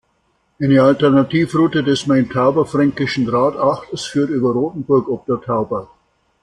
Eine 0.59 0.81
Alternativroute 0.81 1.83
des 1.83 2.07
Main-Tauber-Fränkischen 2.07 3.29
Rad-Achters 3.29 4.05
führt 4.05 4.31
über 4.31 4.51
Rothenburg 4.51 5.07
ob 5.07 5.27
der 5.27 5.39
Tauber. 5.39 5.91